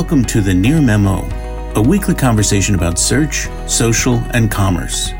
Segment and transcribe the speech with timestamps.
[0.00, 1.28] Welcome to the Near Memo,
[1.74, 5.10] a weekly conversation about search, social, and commerce.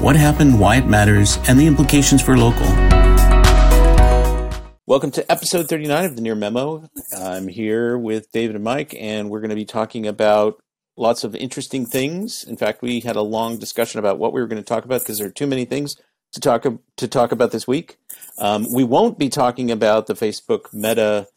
[0.00, 2.66] What happened, why it matters, and the implications for local.
[4.84, 6.90] Welcome to episode 39 of the Near Memo.
[7.16, 10.60] I'm here with David and Mike, and we're going to be talking about
[10.96, 12.42] lots of interesting things.
[12.42, 15.02] In fact, we had a long discussion about what we were going to talk about
[15.02, 15.94] because there are too many things
[16.32, 16.66] to talk
[16.96, 17.96] to talk about this week.
[18.38, 21.28] Um, we won't be talking about the Facebook Meta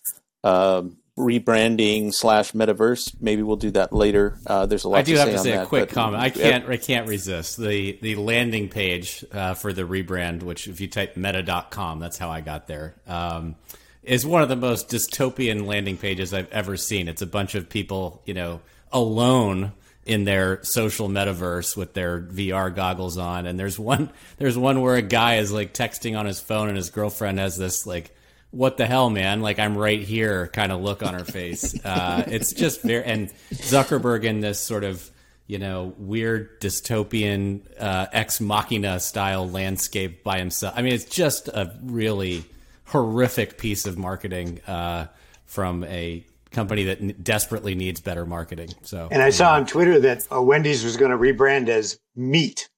[0.44, 0.82] uh,
[1.18, 3.16] rebranding slash metaverse.
[3.22, 4.38] Maybe we'll do that later.
[4.48, 5.00] Uh, there's a lot.
[5.00, 6.22] I do to have to say a that, quick comment.
[6.22, 10.82] I can't I can't resist the the landing page uh, for the rebrand, which if
[10.82, 12.96] you type meta.com, that's how I got there.
[13.08, 13.56] Um,
[14.02, 17.08] is one of the most dystopian landing pages I've ever seen.
[17.08, 18.60] It's a bunch of people, you know,
[18.92, 19.72] alone
[20.06, 24.96] in their social metaverse with their VR goggles on and there's one there's one where
[24.96, 28.14] a guy is like texting on his phone and his girlfriend has this like
[28.54, 29.42] what the hell man?
[29.42, 31.74] Like I'm right here kind of look on her face.
[31.84, 35.10] Uh, it's just very and Zuckerberg in this sort of
[35.48, 40.74] you know weird dystopian uh, ex machina style landscape by himself.
[40.78, 42.46] I mean it's just a really
[42.86, 45.08] horrific piece of marketing uh,
[45.46, 48.70] from a company that n- desperately needs better marketing.
[48.84, 52.70] So And I saw on Twitter that uh, Wendy's was going to rebrand as Meat.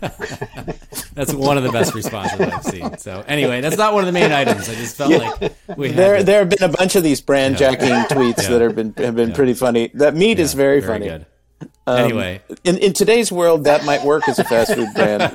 [1.14, 2.98] That's one of the best responses I've seen.
[2.98, 4.68] So anyway, that's not one of the main items.
[4.68, 7.20] I just felt like we had There, to- there have been a bunch of these
[7.20, 8.50] brand jacking tweets Yeah.
[8.50, 9.90] that have been have been pretty funny.
[9.94, 11.06] That meat is very, funny.
[11.08, 11.26] good.
[11.86, 15.22] Um, anyway, In in today's world, that might work as a fast food brand.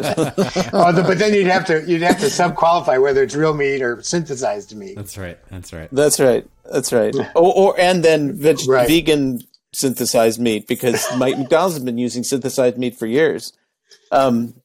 [0.74, 3.54] Oh, the, but then you'd have to you'd have to sub qualify whether it's real
[3.56, 4.96] meat or synthesized meat.
[4.96, 5.38] that's right.
[5.50, 5.90] That's right.
[5.92, 6.46] That's right.
[6.72, 7.16] That's right.
[7.36, 8.88] Or, or and then veg, Right.
[8.88, 9.42] vegan
[9.74, 13.54] synthesized meat because my, McDonald's has been using synthesized meat for years.
[14.12, 14.56] Um,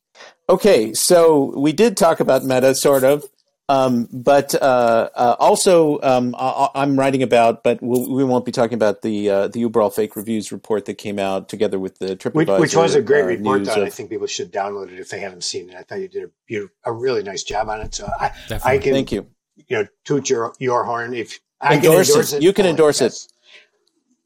[0.49, 3.25] okay, so we did talk about Meta, sort of,
[3.69, 8.53] um, but uh, uh, also um, I, I'm writing about, but we'll, we won't be
[8.53, 12.11] talking about the uh, the Uberall fake reviews report that came out together with the
[12.11, 12.61] Which, TripAdvisor.
[12.61, 13.85] which was a great uh, report, news though.
[13.85, 15.75] I think people should download it if they haven't seen it.
[15.77, 17.95] I thought you did a, you, a really nice job on it.
[17.95, 18.31] So I,
[18.65, 19.27] I can, Thank you.
[19.67, 22.09] you know, toot your your horn if I Endorse can it.
[22.09, 22.43] endorse it.
[22.43, 23.15] You can fully, endorse it.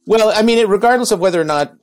[0.06, 1.74] Well, I mean, it, regardless of whether or not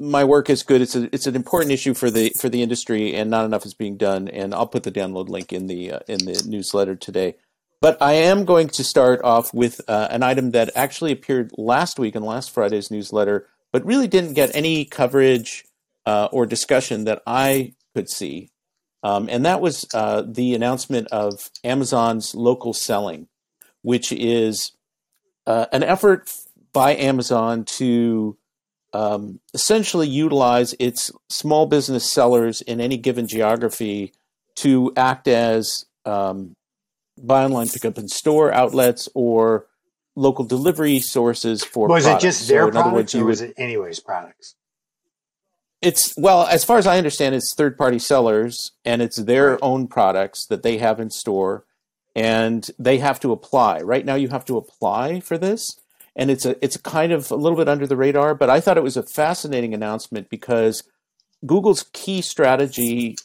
[0.00, 3.14] my work is good, it's a, it's an important issue for the for the industry,
[3.14, 4.28] and not enough is being done.
[4.28, 7.36] And I'll put the download link in the uh, in the newsletter today.
[7.80, 11.98] But I am going to start off with uh, an item that actually appeared last
[11.98, 15.64] week in last Friday's newsletter, but really didn't get any coverage
[16.06, 18.50] uh, or discussion that I could see.
[19.02, 23.28] Um, and that was uh, the announcement of Amazon's local selling,
[23.82, 24.72] which is
[25.46, 26.30] uh, an effort
[26.72, 28.38] by Amazon to
[28.94, 34.12] um, essentially utilize its small business sellers in any given geography
[34.56, 36.54] to act as um,
[37.20, 39.66] buy online, pick up in store outlets or
[40.16, 41.88] local delivery sources for.
[41.88, 42.06] Products.
[42.06, 44.54] Was it just their other products words, or was it anyways products?
[45.82, 49.58] it's well, as far as I understand, it's third party sellers and it's their Right.
[49.60, 51.66] own products that they have in store
[52.14, 53.80] and they have to apply.
[53.80, 55.76] Right now you have to apply for this
[56.16, 58.78] and it's a it's kind of a little bit under the radar, but I thought
[58.78, 60.82] it was a fascinating announcement because
[61.44, 63.16] Google's key strategy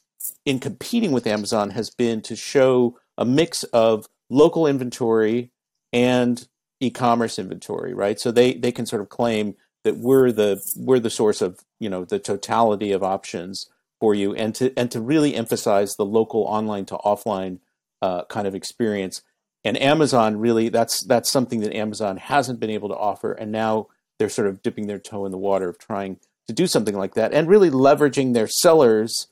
[0.46, 5.52] in competing with Amazon has been to show a mix of local inventory
[5.94, 6.48] and
[6.80, 8.20] e-commerce inventory, right?
[8.20, 11.90] So they they can sort of claim that we're the we're the source of you
[11.90, 13.70] know the totality of options
[14.00, 17.60] for you, and to and to really emphasize the local online to offline
[18.02, 19.22] uh, kind of experience.
[19.66, 23.88] And Amazon really that's that's something that Amazon hasn't been able to offer, and now
[24.18, 27.16] they're sort of dipping their toe in the water of trying to do something like
[27.16, 29.28] that, and really leveraging their sellers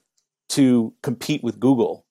[0.49, 2.05] to compete with Google.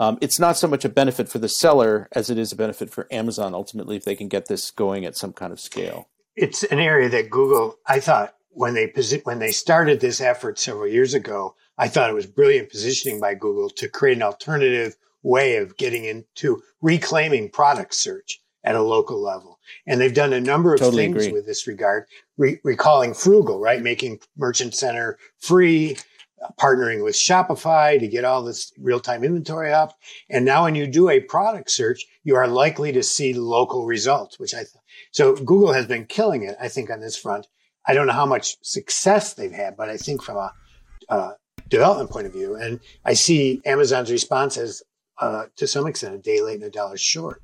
[0.00, 2.88] Um, it's not so much a benefit for the seller as it is a benefit
[2.88, 6.08] for Amazon ultimately if they can get this going at some kind of scale.
[6.36, 8.92] it's an area that Google, I thought when they
[9.24, 13.34] when they started this effort several years ago, I thought it was brilliant positioning by
[13.34, 19.20] Google to create an alternative way of getting into reclaiming product search at a local
[19.20, 19.58] level.
[19.86, 21.32] And they've done a number of Totally things agree.
[21.32, 22.04] with this regard,
[22.36, 23.82] re- recalling Froogle, right?
[23.82, 25.96] Making Merchant Center free,
[26.42, 29.96] uh, partnering with Shopify to get all this real-time inventory up.
[30.28, 34.38] And now when you do a product search, you are likely to see local results,
[34.38, 34.70] which I th-
[35.12, 37.46] so Google has been killing it, I think, on this front.
[37.86, 40.52] I don't know how much success they've had, but I think from a
[41.08, 41.32] uh,
[41.68, 44.82] development point of view, and I see Amazon's response as,
[45.20, 47.42] uh, to some extent, a day late and a dollar short.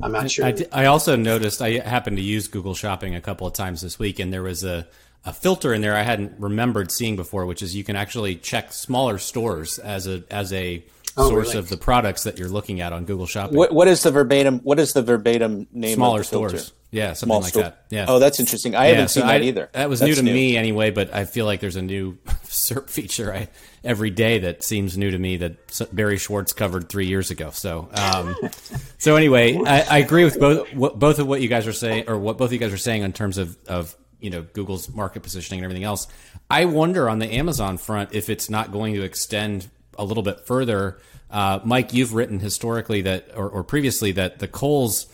[0.00, 0.44] I'm not sure.
[0.44, 3.98] I, I also noticed I happened to use Google Shopping a couple of times this
[3.98, 4.86] week, and there was a,
[5.24, 8.72] a filter in there I hadn't remembered seeing before, which is you can actually check
[8.72, 10.84] smaller stores as a as a
[11.18, 11.60] Oh, source really?
[11.60, 13.56] of the products that you're looking at on Google Shopping.
[13.56, 14.58] What, what is the verbatim?
[14.58, 15.94] What is the verbatim name?
[15.94, 16.58] smaller of the filter?
[16.58, 16.72] stores.
[16.90, 17.62] Yeah, something like store.
[17.64, 17.84] that.
[17.90, 18.06] Yeah.
[18.08, 18.74] Oh, that's interesting.
[18.74, 19.68] I Yeah, haven't so seen that either.
[19.72, 22.88] That was That's new to me anyway, but I feel like there's a new SERP
[22.88, 23.48] feature I,
[23.84, 25.56] every day that seems new to me that
[25.92, 27.50] Barry Schwartz covered three years ago.
[27.50, 28.36] So, um,
[28.98, 32.04] so anyway, I, I agree with both what, both of what you guys are saying,
[32.08, 34.88] or what both of you guys are saying in terms of of you know Google's
[34.88, 36.06] market positioning and everything else.
[36.48, 39.68] I wonder on the Amazon front if it's not going to extend
[39.98, 40.98] a little bit further.
[41.30, 45.06] Uh, Mike, you've written historically that, or, or previously that the Kohl's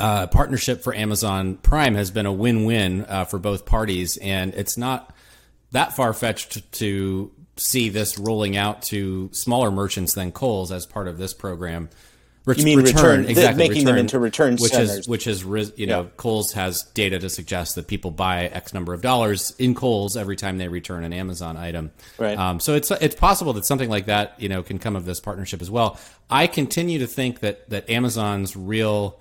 [0.00, 4.76] uh, partnership for Amazon Prime has been a win-win uh, for both parties, and it's
[4.76, 5.14] not
[5.72, 11.18] that far-fetched to see this rolling out to smaller merchants than Kohl's as part of
[11.18, 11.90] this program.
[12.44, 14.90] Ret- You mean return- th- exactly, making them into return which centers.
[15.00, 15.42] is which is
[15.76, 16.08] you know Yeah.
[16.16, 20.36] Kohl's has data to suggest that people buy X number of dollars in Kohl's every
[20.36, 21.90] time they return an Amazon item.
[22.16, 22.38] Right.
[22.38, 25.20] Um, so it's it's possible that something like that you know can come of this
[25.20, 25.98] partnership as well.
[26.30, 29.20] I continue to think that that Amazon's real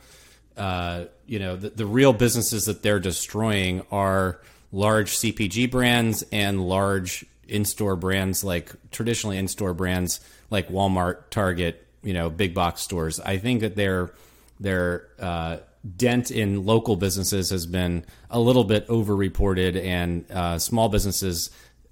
[0.57, 6.67] uh, you know, the, the real businesses that they're destroying are large CPG brands and
[6.67, 10.19] large in-store brands like traditionally in-store brands
[10.49, 13.19] like Walmart, Target, you know, big box stores.
[13.19, 14.11] I think that their
[14.59, 15.57] their uh,
[15.95, 21.51] dent in local businesses has been a little bit overreported, and uh, small businesses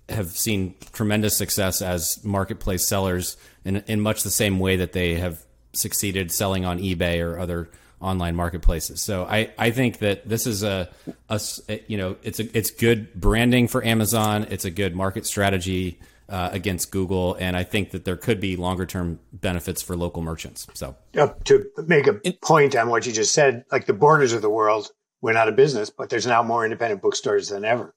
[0.10, 5.16] have seen tremendous success as marketplace sellers in, in much the same way that they
[5.16, 7.70] have succeeded selling on eBay or other
[8.06, 9.02] online marketplaces.
[9.02, 10.90] So I, I think that this is a
[11.88, 14.46] you know it's a it's good branding for Amazon.
[14.50, 16.00] It's a good market strategy
[16.30, 20.22] uh, against Google, and I think that there could be longer term benefits for local
[20.22, 20.68] merchants.
[20.74, 24.42] So Uh, to make a point on what you just said, like the borders of
[24.42, 24.92] the world
[25.22, 27.96] went out of business, but there's now more independent bookstores than ever.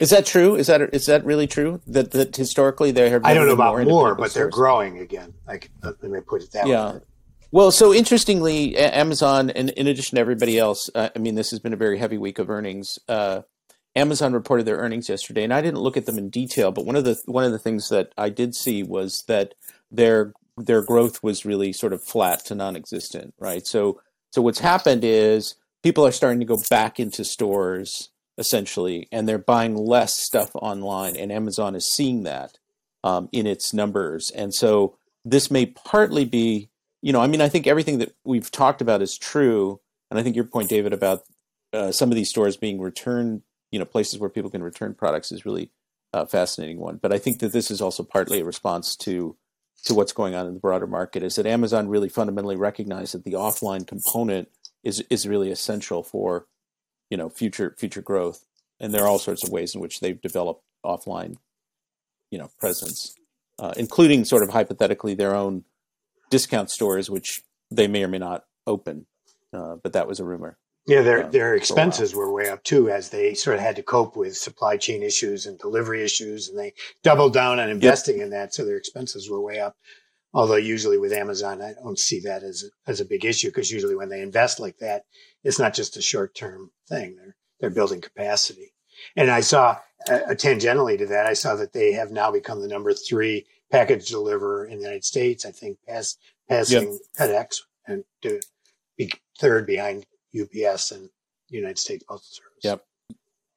[0.00, 0.56] Is that true?
[0.56, 1.80] Is that is that really true?
[1.86, 5.34] That that historically there have I don't know about more, independent but they're growing again.
[5.46, 6.94] Like, uh, let me put it that Yeah.
[6.94, 7.00] way.
[7.54, 11.60] Well, so interestingly, Amazon, and in addition to everybody else, uh, I mean, this has
[11.60, 12.98] been a very heavy week of earnings.
[13.08, 13.42] Uh,
[13.94, 16.96] Amazon reported their earnings yesterday, and I didn't look at them in detail, but one
[16.96, 19.54] of the one of the things that I did see was that
[19.88, 23.64] their their growth was really sort of flat to non-existent, right?
[23.64, 24.00] So
[24.32, 25.54] so what's happened is
[25.84, 31.14] people are starting to go back into stores essentially, and they're buying less stuff online,
[31.14, 32.58] and Amazon is seeing that
[33.04, 36.68] um, in its numbers, and so this may partly be
[37.04, 39.78] you know, I mean, I think everything that we've talked about is true,
[40.10, 41.20] and I think your point, David, about
[41.70, 45.30] uh, some of these stores being return, you know, places where people can return products
[45.30, 45.70] is really
[46.14, 46.96] a fascinating one.
[46.96, 49.36] But I think that this is also partly a response to
[49.84, 51.22] to what's going on in the broader market.
[51.22, 54.48] Is that Amazon really fundamentally recognized that the offline component
[54.82, 56.46] is is really essential for
[57.10, 58.46] you know future future growth,
[58.80, 61.36] and there are all sorts of ways in which they've developed offline,
[62.30, 63.14] you know, presence,
[63.58, 65.64] uh, including sort of hypothetically their own
[66.34, 69.06] discount stores, which they may or may not open.
[69.52, 70.58] Uh, but that was a rumor.
[70.84, 73.84] Yeah, their Yeah, their expenses were way up too, as they sort of had to
[73.84, 76.72] cope with supply chain issues and delivery issues, and they
[77.04, 79.76] doubled down on investing in that, so their expenses were way up.
[80.32, 83.70] Although usually with Amazon, I don't see that as a, as a big issue because
[83.70, 85.04] usually when they invest like that,
[85.44, 87.14] it's not just a short term thing.
[87.14, 88.74] They're they're building capacity.
[89.14, 89.78] And I saw
[90.08, 94.08] uh, tangentially to that, I saw that they have now become the number three package
[94.08, 95.44] deliverer in the United States.
[95.44, 96.16] I think pass,
[96.48, 98.40] passing FedEx and to
[98.96, 100.06] be third behind
[100.38, 101.10] UPS and
[101.48, 102.60] United States Postal Service.
[102.62, 102.84] Yep.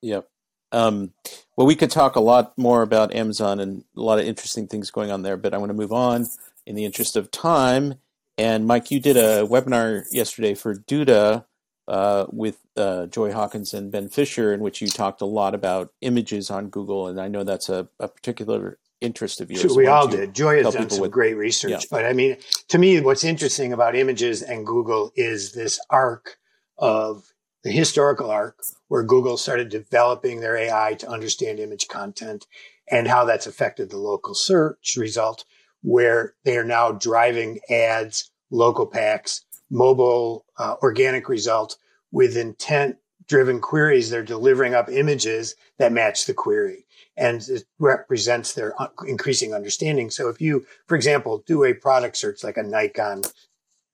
[0.01, 0.27] Yep.
[0.71, 1.13] Um,
[1.55, 4.91] well, we could talk a lot more about Amazon and a lot of interesting things
[4.91, 6.25] going on there, but I want to move on
[6.65, 7.95] in the interest of time.
[8.37, 11.45] And Mike, you did a webinar yesterday for Duda
[11.87, 15.93] uh, with uh, Joy Hawkins and Ben Fisher, in which you talked a lot about
[16.01, 19.61] images on Google, and I know that's a, a particular interest of yours.
[19.61, 20.33] Sure, we all did.
[20.33, 21.79] Joy has done some what- great research, Yeah.
[21.91, 22.37] but I mean,
[22.69, 26.37] to me, what's interesting about images and Google is this arc
[26.77, 27.31] of
[27.63, 32.47] the historical arc where Google started developing their AI to understand image content
[32.89, 35.43] and how that's affected the local search result,
[35.81, 41.77] where they are now driving ads, local packs, mobile uh, organic result
[42.11, 42.95] with intent
[43.27, 44.09] driven queries.
[44.09, 46.85] They're delivering up images that match the query
[47.17, 48.75] and it represents their
[49.07, 50.09] increasing understanding.
[50.09, 53.23] So if you, for example, do a product search like a Nikon,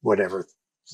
[0.02, 0.46] whatever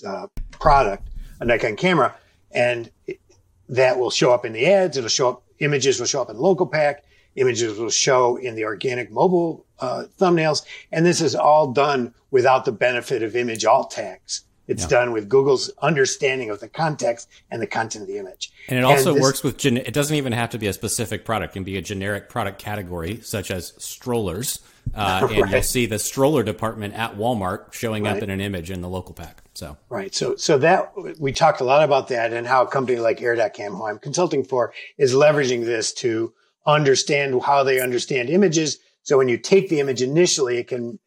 [0.05, 1.09] uh, product,
[1.39, 2.15] a Nikon camera,
[2.51, 3.19] and it,
[3.67, 4.97] that will show up in the ads.
[4.97, 7.03] It'll show up, images will show up in local pack.
[7.35, 10.65] Images will show in the organic mobile uh, thumbnails.
[10.91, 14.45] And this is all done without the benefit of image alt tags.
[14.69, 18.51] It's done with Google's understanding of the context and the content of the image.
[18.67, 21.25] And it also this- works with, gen- it doesn't even have to be a specific
[21.25, 21.53] product.
[21.53, 24.59] It can be a generic product category, such as strollers.
[24.93, 28.81] Uh, and you'll see the stroller department at Walmart showing up in an image in
[28.81, 29.41] the local pack.
[29.53, 30.13] So right.
[30.15, 33.73] So so that we talked a lot about that and how a company like Air.cam,
[33.73, 36.33] who I'm consulting for, is leveraging this to
[36.65, 38.79] understand how they understand images.
[39.03, 40.99] So when you take the image initially, it can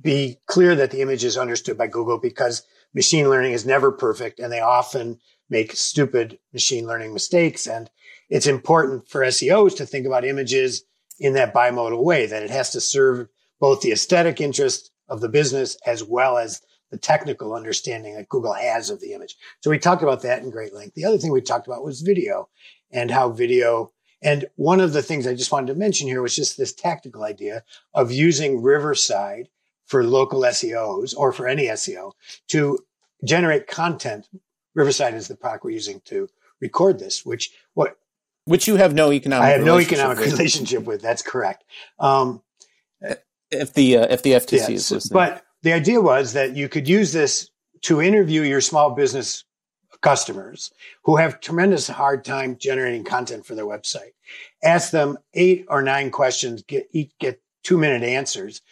[0.00, 2.62] be clear that the image is understood by Google because
[2.96, 7.68] machine learning is never perfect and they often make stupid machine learning mistakes.
[7.68, 7.88] And
[8.30, 10.84] it's important for SEOs to think about images
[11.20, 13.28] in that bimodal way, that it has to serve
[13.60, 18.54] both the aesthetic interest of the business as well as the technical understanding that Google
[18.54, 19.36] has of the image.
[19.60, 20.94] So we talked about that in great length.
[20.94, 22.48] The other thing we talked about was video
[22.90, 26.34] and how video and one of the things I just wanted to mention here was
[26.34, 27.62] just this tactical idea
[27.94, 29.48] of using Riverside
[29.86, 32.12] for local SEOs or for any SEO
[32.48, 32.78] to
[33.24, 34.28] generate content.
[34.74, 36.28] Riverside is the product we're using to
[36.60, 37.96] record this, which what
[38.44, 39.46] which you have no economic.
[39.46, 40.32] I have no economic with.
[40.32, 41.02] relationship with.
[41.02, 41.64] That's correct.
[41.98, 42.42] Um,
[43.50, 45.14] if the uh, if the FTC yes, is listening.
[45.14, 47.50] but the idea was that you could use this
[47.82, 49.44] to interview your small business
[50.00, 50.70] customers
[51.04, 54.12] who have tremendous hard time generating content for their website.
[54.62, 58.62] Ask them eight or nine questions, get each get two minute answers.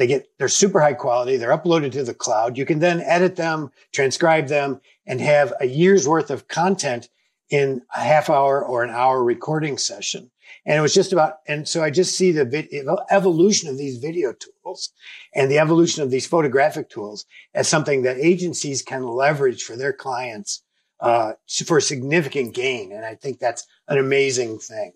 [0.00, 1.36] They get they're super high quality.
[1.36, 2.56] They're uploaded to the cloud.
[2.56, 7.10] You can then edit them, transcribe them, and have a year's worth of content
[7.50, 10.30] in a half hour or an hour recording session.
[10.64, 14.32] And it was just about, and so I just see the evolution of these video
[14.32, 14.90] tools
[15.34, 19.92] and the evolution of these photographic tools as something that agencies can leverage for their
[19.92, 20.62] clients
[21.00, 21.32] uh,
[21.66, 22.90] for significant gain.
[22.90, 24.92] And I think that's an amazing thing.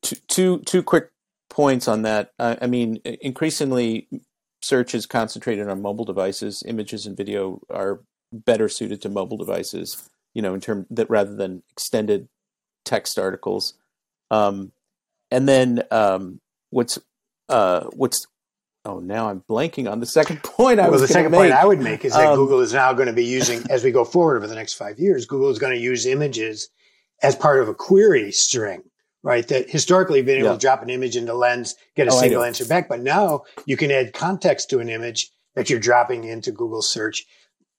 [0.00, 1.10] Two, two, two quick
[1.52, 2.32] points on that.
[2.38, 4.08] Uh, I mean, increasingly,
[4.62, 6.62] search is concentrated on mobile devices.
[6.66, 8.00] Images and video are
[8.32, 10.08] better suited to mobile devices.
[10.34, 12.28] You know, in terms that rather than extended
[12.84, 13.74] text articles.
[14.30, 14.72] Um,
[15.30, 16.40] and then um,
[16.70, 16.98] what's
[17.48, 18.26] uh, what's
[18.84, 21.38] Oh, now I'm blanking on the second point I well, was the second make.
[21.38, 23.84] point I would make is that um, Google is now going to be using, as
[23.84, 26.68] we go forward over the next five years, Google is going to use images
[27.22, 28.82] as part of a query string,
[29.22, 29.46] right?
[29.48, 30.52] That historically been able yeah.
[30.54, 33.76] to drop an image into Lens, get a oh, single answer back, but now you
[33.76, 37.24] can add context to an image that you're dropping into Google search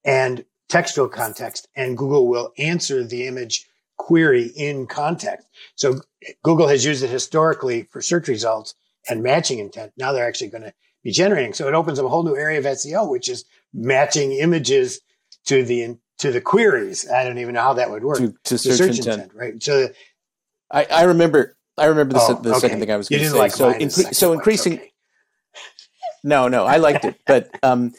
[0.05, 3.65] and textual context, and Google will answer the image
[3.97, 5.47] query in context.
[5.75, 6.01] So
[6.43, 8.73] Google has used it historically for search results
[9.09, 9.91] and matching intent.
[9.97, 10.73] Now they're actually going to
[11.03, 11.53] be generating.
[11.53, 14.99] So it opens up a whole new area of SEO, which is matching images
[15.45, 17.09] to the to the queries.
[17.09, 19.13] I don't even know how that would work to, to search, search intent.
[19.13, 19.33] intent.
[19.33, 19.63] right?
[19.63, 19.89] So
[20.73, 22.59] I, I remember I remember the, oh, the okay.
[22.59, 23.37] second thing I was going to say.
[23.37, 24.73] Like so incre- so increasing.
[24.73, 24.91] Okay.
[26.23, 27.93] No, no, I liked it, but um,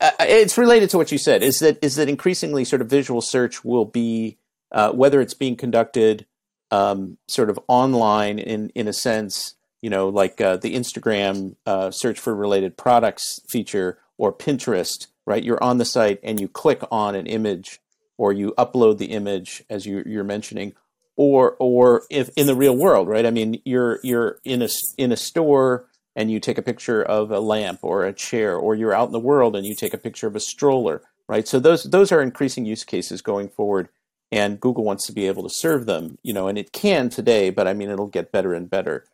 [0.00, 1.42] uh, it's related to what you said.
[1.42, 4.38] Is that is that increasingly sort of visual search will be
[4.70, 6.26] uh, whether it's being conducted
[6.70, 11.90] um, sort of online in in a sense you know, like uh, the Instagram uh,
[11.90, 15.42] search for related products feature or Pinterest, right?
[15.42, 17.80] You're on the site and you click on an image
[18.16, 20.74] or you upload the image as you, are mentioning,
[21.18, 23.26] or or if in the real world, right?
[23.26, 27.30] I mean, you're you're in a in a store and you take a picture of
[27.32, 29.98] a lamp or a chair, or you're out in the world and you take a
[29.98, 31.46] picture of a stroller, right?
[31.46, 33.88] So those those are increasing use cases going forward,
[34.30, 37.50] and Google wants to be able to serve them, you know, and it can today,
[37.50, 39.04] but I mean, it'll get better and better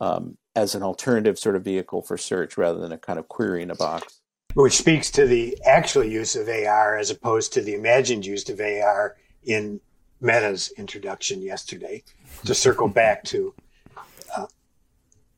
[0.00, 3.62] um, as an alternative sort of vehicle for search rather than a kind of query
[3.62, 4.20] in a box.
[4.54, 8.60] Which speaks to the actual use of AR as opposed to the imagined use of
[8.60, 9.80] AR in
[10.22, 12.02] Meta's introduction yesterday.
[12.46, 13.54] To circle back to
[14.36, 14.46] uh,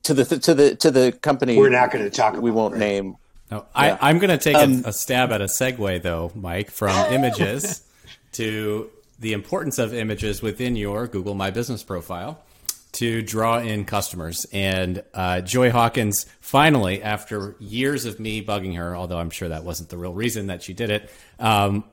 [0.04, 2.34] to the to the to the company we're not going to talk.
[2.36, 2.80] We won't right?
[2.80, 3.16] name.
[3.50, 3.98] No, yeah.
[4.00, 6.90] I, am going to take um, a, a stab at a segue though, Mike, from
[7.12, 7.82] images
[8.32, 12.42] to the importance of images within your Google My Business profile
[12.94, 14.46] to draw in customers.
[14.52, 19.64] And uh, Joy Hawkins finally, after years of me bugging her, although I'm sure that
[19.64, 21.84] wasn't the real reason that she did it, um,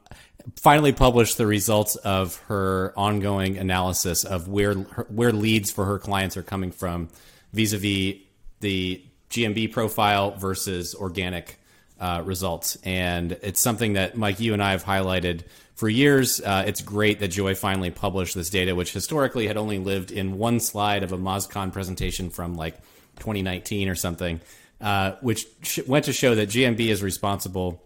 [0.56, 6.38] finally published the results of her ongoing analysis of where where leads for her clients
[6.38, 7.10] are coming from
[7.54, 8.22] vis-a-vis
[8.60, 11.60] the GMB profile versus organic
[12.00, 12.78] uh, results.
[12.84, 15.44] And it's something that Mike, you and I have highlighted
[15.76, 16.42] for years.
[16.42, 20.38] Uh, it's great that Joy finally published this data, which historically had only lived in
[20.38, 22.78] one slide of a MozCon presentation from like
[23.20, 24.42] 2019 or something,
[24.80, 27.82] uh, which sh- went to show that GMB is responsible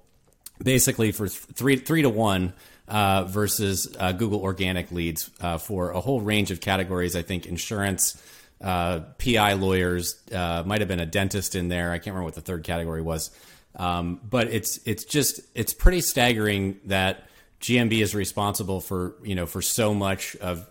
[0.64, 2.54] basically for three three to one
[2.88, 7.16] uh, versus uh, Google organic leads uh, for a whole range of categories.
[7.16, 8.22] I think insurance.
[8.62, 11.92] Uh, PI lawyers might have been a dentist in there.
[11.92, 13.30] I can't remember what the third category was,
[13.76, 17.28] um, but it's it's just it's pretty staggering that
[17.60, 20.68] GMB is responsible for you know for so much of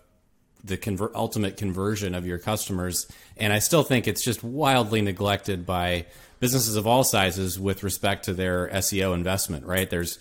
[0.65, 3.07] the conver- ultimate conversion of your customers.
[3.37, 6.07] And I still think it's just wildly neglected by
[6.39, 9.65] businesses of all sizes with respect to their SEO investment.
[9.65, 9.89] Right?
[9.89, 10.19] There's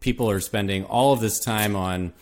[0.00, 2.12] people are spending all of this time on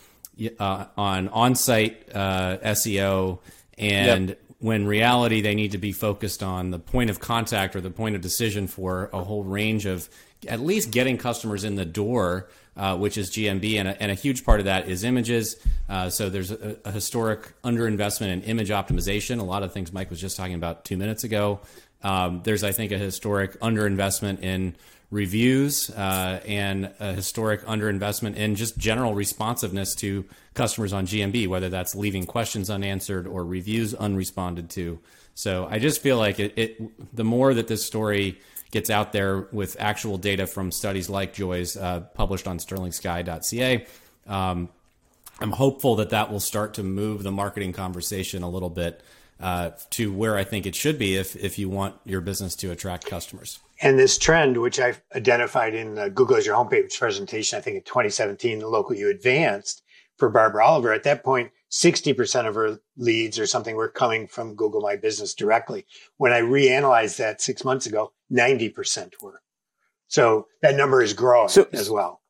[0.59, 3.40] uh, on on-site uh, SEO,
[3.76, 4.40] and yep.
[4.59, 8.14] when reality they need to be focused on the point of contact or the point
[8.14, 10.09] of decision for a whole range of
[10.47, 12.49] at least getting customers in the door.
[12.76, 15.57] Uh, which is GMB, and a, and a, huge part of that is images.
[15.88, 19.40] Uh, so there's a, a, historic underinvestment in image optimization.
[19.40, 21.59] A lot of things Mike was just talking about two minutes ago.
[22.02, 24.76] Um, there's, I think, a historic underinvestment in
[25.11, 30.25] reviews uh, and a historic underinvestment in just general responsiveness to
[30.55, 34.99] customers on GMB, whether that's leaving questions unanswered or reviews unresponded to.
[35.35, 38.38] So I just feel like it, it the more that this story
[38.71, 43.87] gets out there with actual data from studies like Joy's uh, published on sterlingsky.ca,
[44.26, 44.69] um,
[45.40, 49.00] I'm hopeful that that will start to move the marketing conversation a little bit
[49.40, 52.71] uh, to where I think it should be if if you want your business to
[52.71, 53.61] attract customers.
[53.80, 57.76] And this trend, which I've identified in the Google as your homepage presentation, I think
[57.76, 59.83] in 2017, the LocalU advanced
[60.16, 60.92] for Barbara Oliver.
[60.92, 65.35] At that point, 60% of her leads or something were coming from Google My Business
[65.35, 65.87] directly.
[66.16, 69.42] When I reanalyzed that six months ago, 90% were.
[70.09, 72.23] So that number is growing so, as well.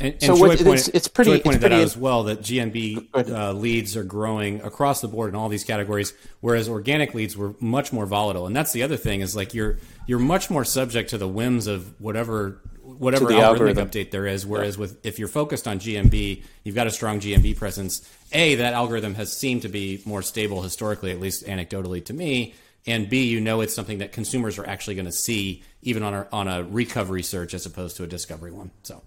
[0.00, 1.36] And, and so pointed, it's, it's pretty.
[1.36, 5.30] Joy pointed that out as well that GMB uh, leads are growing across the board
[5.30, 8.46] in all these categories, whereas organic leads were much more volatile.
[8.46, 11.68] And that's the other thing is like you're you're much more subject to the whims
[11.68, 13.88] of whatever whatever algorithmic algorithm.
[13.88, 14.44] update there is.
[14.44, 14.80] Whereas yeah.
[14.80, 18.08] with if you're focused on GMB, you've got a strong GMB presence.
[18.32, 22.54] A that algorithm has seemed to be more stable historically, at least anecdotally to me.
[22.84, 26.14] And B, you know it's something that consumers are actually going to see even on
[26.14, 28.72] a on a recovery search as opposed to a discovery one.
[28.82, 29.00] So.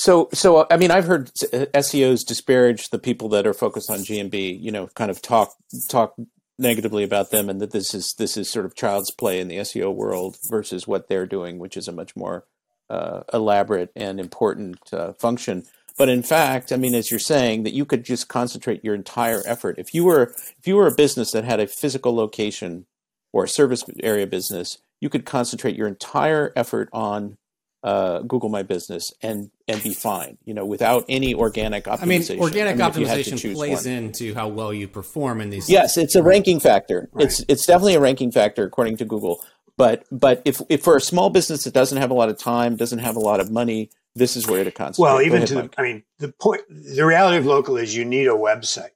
[0.00, 4.58] So, so I mean, I've heard SEOs disparage the people that are focused on GMB.
[4.58, 5.52] You know, kind of talk
[5.90, 6.14] talk
[6.58, 9.58] negatively about them, and that this is this is sort of child's play in the
[9.58, 12.46] SEO world versus what they're doing, which is a much more
[12.88, 15.64] uh, elaborate and important uh, function.
[15.98, 19.42] But in fact, I mean, as you're saying, that you could just concentrate your entire
[19.44, 19.74] effort.
[19.78, 22.86] If you were if you were a business that had a physical location
[23.34, 27.36] or a service area business, you could concentrate your entire effort on
[27.82, 32.02] uh, Google My Business and and be fine, you know, without any organic optimization.
[32.02, 33.94] I mean, organic I mean, optimization plays one.
[33.94, 35.70] into how well you perform in these.
[35.70, 37.08] Yes, it's a ranking factor.
[37.12, 37.26] Right.
[37.26, 39.42] It's it's definitely a ranking factor according to Google.
[39.76, 42.76] But but if, if for a small business that doesn't have a lot of time,
[42.76, 45.10] doesn't have a lot of money, this is where to concentrate.
[45.10, 48.04] Well, even ahead, to the, I mean, the point, the reality of local is you
[48.04, 48.90] need a website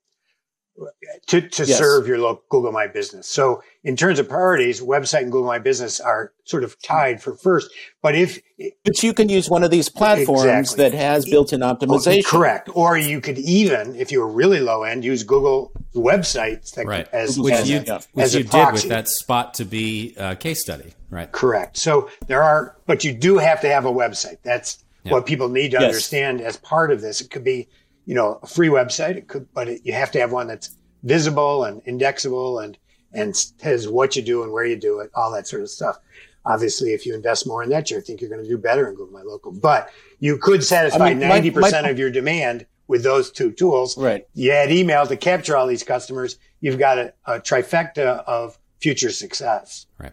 [1.27, 1.79] to, to yes.
[1.79, 3.29] serve your local Google My Business.
[3.29, 7.37] So in terms of priorities, website and Google My Business are sort of tied for
[7.37, 7.71] first.
[8.03, 8.41] But if
[8.85, 10.91] but you can use one of these platforms exactly.
[10.91, 12.25] that has built-in optimization.
[12.25, 12.69] correct.
[12.75, 17.09] Or you could even, if you were really low end, use Google websites that right.
[17.13, 20.35] as, which as, you, a, which as you did with that spot to be uh,
[20.35, 20.93] case study.
[21.11, 21.31] Right.
[21.31, 21.77] Correct.
[21.77, 24.39] So there are, but you do have to have a website.
[24.43, 25.13] That's yeah.
[25.13, 25.85] what people need to yes.
[25.85, 27.21] understand as part of this.
[27.21, 27.69] It could be
[28.07, 29.17] you know, a free website.
[29.17, 32.77] It could, but it, you have to have one that's visible and indexable and,
[33.12, 35.99] and says what you do and where you do it, all that sort of stuff.
[36.47, 38.95] Obviously, if you invest more in that, you think you're going to do better in
[38.95, 39.88] Google My Local, but
[40.19, 43.97] you could satisfy I mean, 90% my, my, of your demand with those two tools.
[43.97, 44.27] Right.
[44.35, 46.38] You add email to capture all these customers.
[46.61, 49.87] You've got a, a trifecta of future success.
[49.99, 50.12] Right.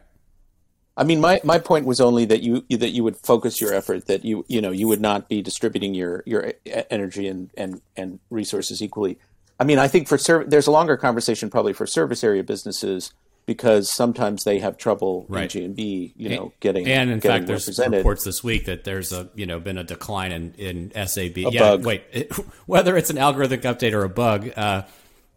[0.97, 4.08] I mean, my, my point was only that you that you would focus your effort,
[4.08, 8.19] that you you know you would not be distributing your your energy and and and
[8.30, 9.17] resources equally.
[9.60, 13.13] I mean, I think for serv- there's a longer conversation probably for service area businesses
[13.45, 15.54] because sometimes they have trouble right.
[15.56, 19.12] in GMB, you know, getting and in getting fact, there's reports this week that there's
[19.12, 21.38] a you know been a decline in in SAB.
[21.38, 21.86] A yeah, bug.
[21.86, 22.32] wait, it,
[22.65, 24.51] whether it's an algorithmic update or a bug.
[24.56, 24.84] Uh,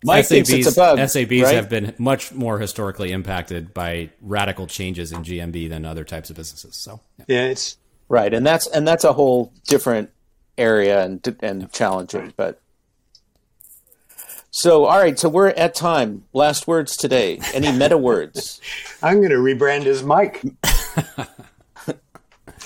[0.04, 0.98] Mike SABs, thinks it's a bug.
[0.98, 1.54] SABs right?
[1.54, 6.36] have been much more historically impacted by radical changes in GMB than other types of
[6.36, 6.76] businesses.
[6.76, 10.10] So yeah, yeah it's right, and that's and that's a whole different
[10.58, 11.68] area and and yeah.
[11.68, 12.34] challenging.
[12.36, 12.60] But
[14.50, 16.24] so all right, so we're at time.
[16.34, 17.40] Last words today.
[17.54, 18.60] Any meta words?
[19.02, 20.44] I'm going to rebrand as Mike.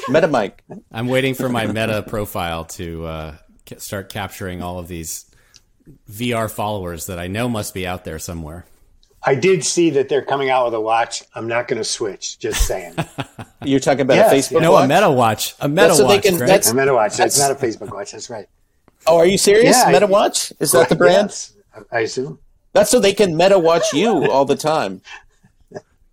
[0.08, 0.64] meta Mike.
[0.90, 3.36] I'm waiting for my meta profile to uh,
[3.76, 5.27] start capturing all of these
[6.10, 8.64] VR followers that I know must be out there somewhere.
[9.22, 11.24] I did see that they're coming out with a watch.
[11.34, 12.38] I'm not going to switch.
[12.38, 12.94] Just saying.
[13.64, 14.62] You're talking about yes, a Facebook?
[14.62, 14.84] No, watch?
[14.84, 15.54] a Meta Watch.
[15.60, 16.22] A Meta that's watch.
[16.22, 17.16] Can, that's, a Meta Watch.
[17.16, 18.12] That's, that's, not a Facebook watch.
[18.12, 18.46] That's right.
[19.06, 19.76] Oh, are you serious?
[19.76, 20.52] Yeah, Meta Watch?
[20.60, 21.28] Is that the brand?
[21.28, 21.54] Yes,
[21.90, 22.38] I assume.
[22.72, 25.02] That's so they can Meta Watch you all the time.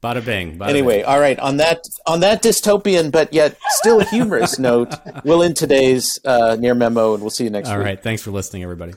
[0.02, 0.58] Bada bing.
[0.58, 1.06] Bada anyway, bing.
[1.06, 1.40] all right.
[1.40, 6.76] On that on that dystopian but yet still humorous note, we'll end today's uh, near
[6.76, 7.80] memo, and we'll see you next all week.
[7.80, 8.02] All right.
[8.02, 8.94] Thanks for listening, everybody.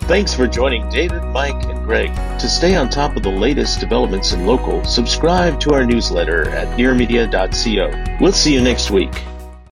[0.00, 2.14] Thanks for joining David, Mike, and Greg.
[2.38, 6.76] To stay on top of the latest developments in local, subscribe to our newsletter at
[6.78, 8.16] nearmedia.co.
[8.20, 9.22] We'll see you next week.